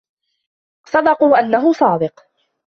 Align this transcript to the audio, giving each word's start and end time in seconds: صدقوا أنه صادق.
صدقوا 0.85 1.39
أنه 1.39 1.73
صادق. 1.73 2.25